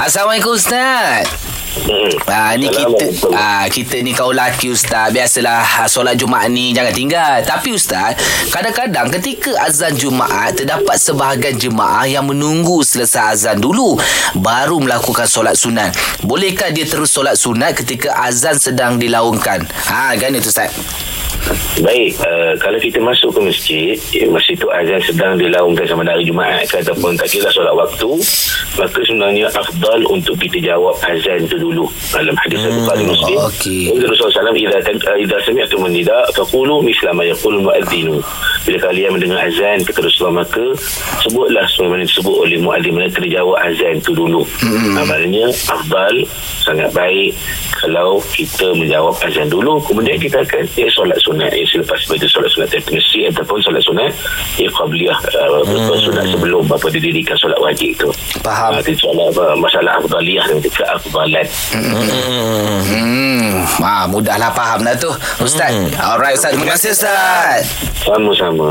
[0.00, 1.28] Assalamualaikum Ustaz.
[1.70, 2.08] Hmm.
[2.24, 3.06] Ah ni kita
[3.36, 5.12] ah kita ni kau lelaki ustaz.
[5.12, 7.44] Biasalah ah, solat Jumaat ni jangan tinggal.
[7.44, 8.16] Tapi ustaz,
[8.48, 14.00] kadang-kadang ketika azan Jumaat terdapat sebahagian jemaah yang menunggu selesai azan dulu
[14.40, 15.92] baru melakukan solat sunat.
[16.24, 19.68] Bolehkah dia terus solat sunat ketika azan sedang dilaungkan?
[19.68, 20.72] Ha kan itu ustaz.
[21.80, 26.28] Baik, uh, kalau kita masuk ke masjid, eh, masa itu azan sedang dilaungkan sama hari
[26.28, 28.10] Jumaat ke ataupun tak kira solat waktu,
[28.76, 31.88] maka sebenarnya afdal untuk kita jawab azan itu dulu.
[32.12, 33.38] Dalam hadis hmm, Bukhari Muslim.
[33.40, 38.20] Kata Rasulullah SAW, "Idza tan- idza sami'tum nida faqulu misla ma yaqul muadzinu."
[38.70, 40.62] Bila kalian mendengar azan kata Rasulullah maka
[41.26, 44.46] sebutlah sebagaimana disebut oleh muadzin mana kena jawab azan itu dulu.
[44.62, 44.94] Hmm.
[44.94, 46.14] Ha, maknanya afdal
[46.62, 47.34] sangat baik
[47.82, 52.46] kalau kita menjawab azan dulu kemudian kita akan eh, solat sunat eh, selepas itu solat
[52.54, 54.14] sunat terpensi ataupun solat sunat
[54.62, 55.98] eh, qabliyah uh, hmm.
[56.06, 58.08] sunat sebelum apa didirikan solat wajib itu
[58.46, 58.78] Faham.
[58.78, 61.46] uh, itu apa, masalah afdaliyah dan keafdalan
[62.90, 63.66] Hmm.
[63.80, 65.10] Ah mudahlah faham dah tu.
[65.40, 65.72] Ustaz.
[66.00, 66.52] Alright ustaz.
[66.56, 67.89] Terima kasih ustaz.
[68.04, 68.68] Sama-sama